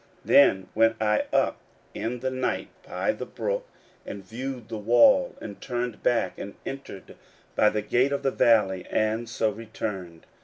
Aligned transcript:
16:002:015 0.25 0.25
Then 0.25 0.67
went 0.73 0.95
I 0.99 1.25
up 1.31 1.59
in 1.93 2.21
the 2.21 2.31
night 2.31 2.69
by 2.89 3.11
the 3.11 3.27
brook, 3.27 3.67
and 4.03 4.25
viewed 4.25 4.67
the 4.67 4.79
wall, 4.79 5.35
and 5.39 5.61
turned 5.61 6.01
back, 6.01 6.39
and 6.39 6.55
entered 6.65 7.15
by 7.55 7.69
the 7.69 7.83
gate 7.83 8.11
of 8.11 8.23
the 8.23 8.31
valley, 8.31 8.83
and 8.89 9.29
so 9.29 9.51
returned. 9.51 10.25